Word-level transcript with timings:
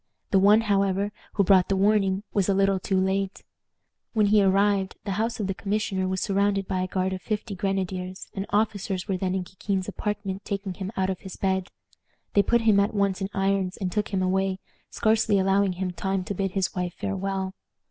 The 0.31 0.39
one, 0.39 0.61
however, 0.61 1.11
who 1.33 1.43
brought 1.43 1.69
the 1.69 1.75
warning 1.75 2.23
was 2.33 2.49
a 2.49 2.55
little 2.55 2.79
too 2.79 2.99
late. 2.99 3.43
When 4.13 4.25
he 4.25 4.41
arrived 4.41 4.95
the 5.03 5.11
house 5.21 5.39
of 5.39 5.45
the 5.45 5.53
commissioner 5.53 6.07
was 6.07 6.21
surrounded 6.21 6.67
by 6.67 6.81
a 6.81 6.87
guard 6.87 7.13
of 7.13 7.21
fifty 7.21 7.53
grenadiers, 7.53 8.27
and 8.33 8.47
officers 8.49 9.07
were 9.07 9.17
then 9.17 9.35
in 9.35 9.43
Kikin's 9.43 9.87
apartment 9.87 10.43
taking 10.43 10.73
him 10.73 10.91
out 10.97 11.11
of 11.11 11.19
his 11.19 11.35
bed. 11.35 11.69
They 12.33 12.41
put 12.41 12.61
him 12.61 12.79
at 12.79 12.95
once 12.95 13.21
in 13.21 13.29
irons 13.35 13.77
and 13.77 13.91
took 13.91 14.07
him 14.07 14.23
away, 14.23 14.57
scarcely 14.89 15.37
allowing 15.37 15.73
him 15.73 15.91
time 15.91 16.23
to 16.23 16.33
bid 16.33 16.53
his 16.53 16.73
wife 16.73 16.95
farewell. 16.95 17.53